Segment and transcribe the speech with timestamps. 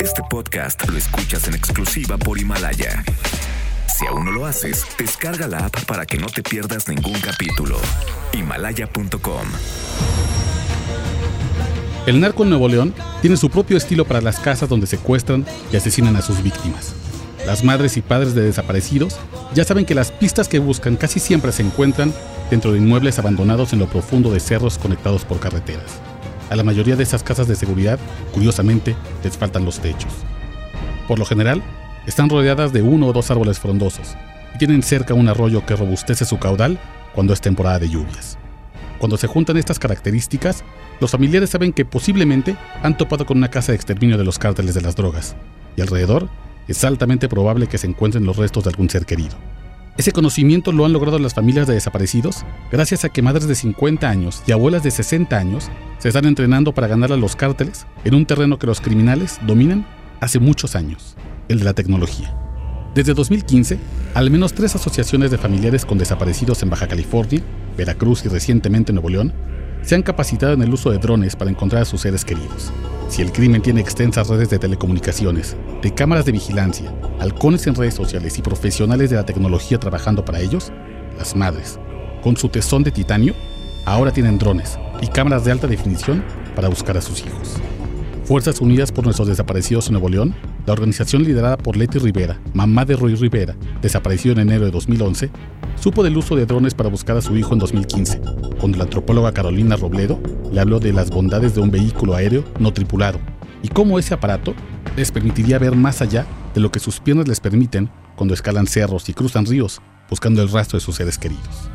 [0.00, 3.04] Este podcast lo escuchas en exclusiva por Himalaya.
[3.86, 7.76] Si aún no lo haces, descarga la app para que no te pierdas ningún capítulo.
[8.32, 9.46] Himalaya.com
[12.06, 15.76] El narco en Nuevo León tiene su propio estilo para las casas donde secuestran y
[15.76, 16.94] asesinan a sus víctimas.
[17.46, 19.18] Las madres y padres de desaparecidos
[19.54, 22.12] ya saben que las pistas que buscan casi siempre se encuentran
[22.50, 26.00] dentro de inmuebles abandonados en lo profundo de cerros conectados por carreteras.
[26.50, 27.98] A la mayoría de esas casas de seguridad,
[28.32, 30.12] curiosamente, les faltan los techos.
[31.06, 31.62] Por lo general,
[32.06, 34.16] están rodeadas de uno o dos árboles frondosos
[34.54, 36.78] y tienen cerca un arroyo que robustece su caudal
[37.14, 38.38] cuando es temporada de lluvias.
[38.98, 40.64] Cuando se juntan estas características,
[41.00, 44.74] los familiares saben que posiblemente han topado con una casa de exterminio de los cárteles
[44.74, 45.36] de las drogas,
[45.76, 46.28] y alrededor
[46.66, 49.36] es altamente probable que se encuentren los restos de algún ser querido.
[49.98, 54.08] Ese conocimiento lo han logrado las familias de desaparecidos gracias a que madres de 50
[54.08, 58.14] años y abuelas de 60 años se están entrenando para ganar a los cárteles en
[58.14, 59.84] un terreno que los criminales dominan
[60.20, 61.16] hace muchos años,
[61.48, 62.32] el de la tecnología.
[62.94, 63.76] Desde 2015,
[64.14, 67.42] al menos tres asociaciones de familiares con desaparecidos en Baja California,
[67.76, 69.32] Veracruz y recientemente Nuevo León
[69.82, 72.70] se han capacitado en el uso de drones para encontrar a sus seres queridos.
[73.08, 77.94] Si el crimen tiene extensas redes de telecomunicaciones, de cámaras de vigilancia, halcones en redes
[77.94, 80.72] sociales y profesionales de la tecnología trabajando para ellos,
[81.16, 81.78] las madres,
[82.22, 83.34] con su tesón de titanio,
[83.84, 86.24] ahora tienen drones y cámaras de alta definición
[86.56, 87.56] para buscar a sus hijos.
[88.24, 90.34] Fuerzas Unidas por Nuestros Desaparecidos en Nuevo León,
[90.66, 95.30] la organización liderada por Leti Rivera, mamá de Roy Rivera, desaparecido en enero de 2011,
[95.76, 98.20] supo del uso de drones para buscar a su hijo en 2015,
[98.60, 100.20] cuando la antropóloga Carolina Robledo
[100.52, 103.18] le habló de las bondades de un vehículo aéreo no tripulado
[103.62, 104.54] y cómo ese aparato
[104.98, 109.08] les permitiría ver más allá de lo que sus piernas les permiten cuando escalan cerros
[109.08, 111.70] y cruzan ríos buscando el rastro de sus seres queridos.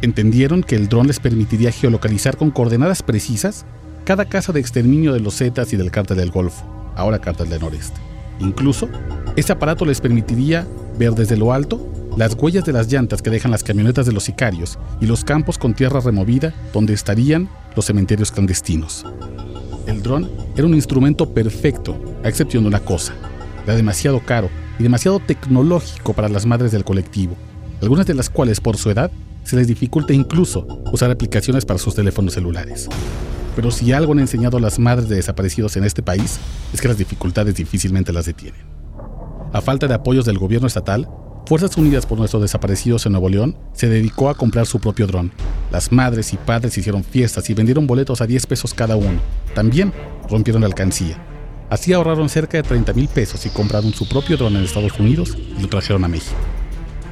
[0.00, 3.66] Entendieron que el dron les permitiría geolocalizar con coordenadas precisas
[4.04, 6.64] cada casa de exterminio de los Zetas y del cártel del Golfo,
[6.96, 8.00] ahora cártel del Noreste.
[8.38, 8.88] Incluso,
[9.36, 10.66] ese aparato les permitiría
[10.98, 11.84] ver desde lo alto
[12.16, 15.58] las huellas de las llantas que dejan las camionetas de los sicarios y los campos
[15.58, 19.04] con tierra removida donde estarían los cementerios clandestinos.
[19.88, 23.14] El dron era un instrumento perfecto, a excepción de una cosa.
[23.64, 27.34] Era demasiado caro y demasiado tecnológico para las madres del colectivo,
[27.80, 29.10] algunas de las cuales por su edad
[29.44, 32.86] se les dificulta incluso usar aplicaciones para sus teléfonos celulares.
[33.56, 36.38] Pero si algo han enseñado a las madres de desaparecidos en este país
[36.74, 38.60] es que las dificultades difícilmente las detienen.
[39.54, 41.08] A falta de apoyos del gobierno estatal,
[41.48, 45.32] Fuerzas Unidas por Nuestros Desaparecidos en Nuevo León se dedicó a comprar su propio dron.
[45.72, 49.18] Las madres y padres hicieron fiestas y vendieron boletos a 10 pesos cada uno.
[49.54, 49.94] También
[50.28, 51.16] rompieron la alcancía.
[51.70, 55.38] Así ahorraron cerca de 30 mil pesos y compraron su propio dron en Estados Unidos
[55.56, 56.36] y lo trajeron a México.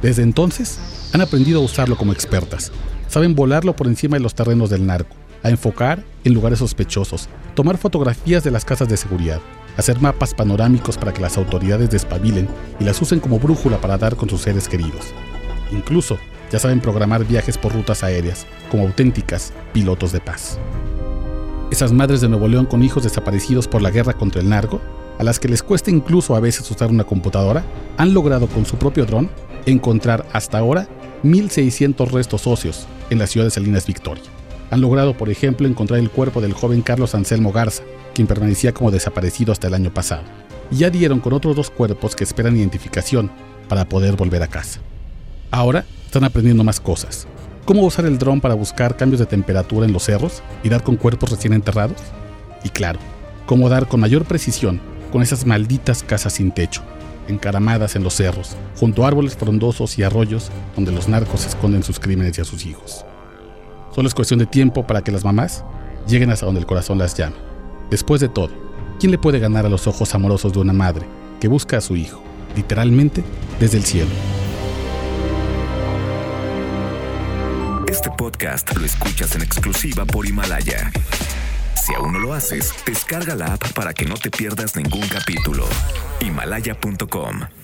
[0.00, 0.78] Desde entonces,
[1.12, 2.72] han aprendido a usarlo como expertas.
[3.08, 7.76] Saben volarlo por encima de los terrenos del narco, a enfocar en lugares sospechosos, tomar
[7.76, 9.42] fotografías de las casas de seguridad,
[9.76, 12.48] hacer mapas panorámicos para que las autoridades despabilen
[12.80, 15.06] y las usen como brújula para dar con sus seres queridos.
[15.70, 16.18] Incluso
[16.50, 20.58] ya saben programar viajes por rutas aéreas, como auténticas pilotos de paz.
[21.70, 24.80] Esas madres de Nuevo León con hijos desaparecidos por la guerra contra el narco,
[25.18, 27.64] a las que les cuesta incluso a veces usar una computadora,
[27.96, 29.30] han logrado con su propio dron
[29.64, 30.88] encontrar hasta ahora
[31.24, 34.24] 1.600 restos óseos en la ciudad de Salinas Victoria.
[34.72, 37.82] Han logrado, por ejemplo, encontrar el cuerpo del joven Carlos Anselmo Garza,
[38.14, 40.22] quien permanecía como desaparecido hasta el año pasado.
[40.70, 43.30] Y ya dieron con otros dos cuerpos que esperan identificación
[43.68, 44.80] para poder volver a casa.
[45.50, 47.26] Ahora están aprendiendo más cosas.
[47.66, 50.96] Cómo usar el dron para buscar cambios de temperatura en los cerros y dar con
[50.96, 51.98] cuerpos recién enterrados.
[52.64, 52.98] Y claro,
[53.44, 54.80] cómo dar con mayor precisión
[55.12, 56.80] con esas malditas casas sin techo,
[57.28, 62.00] encaramadas en los cerros, junto a árboles frondosos y arroyos donde los narcos esconden sus
[62.00, 63.04] crímenes y a sus hijos.
[63.94, 65.64] Solo es cuestión de tiempo para que las mamás
[66.08, 67.36] lleguen hasta donde el corazón las llama.
[67.90, 68.50] Después de todo,
[68.98, 71.06] ¿quién le puede ganar a los ojos amorosos de una madre
[71.40, 72.22] que busca a su hijo,
[72.56, 73.22] literalmente,
[73.60, 74.10] desde el cielo?
[77.86, 80.90] Este podcast lo escuchas en exclusiva por Himalaya.
[81.74, 85.66] Si aún no lo haces, descarga la app para que no te pierdas ningún capítulo.
[86.20, 87.61] Himalaya.com